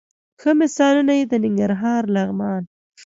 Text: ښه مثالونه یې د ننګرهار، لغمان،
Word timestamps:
ښه 0.41 0.51
مثالونه 0.61 1.13
یې 1.19 1.23
د 1.27 1.33
ننګرهار، 1.43 2.03
لغمان، 2.15 2.63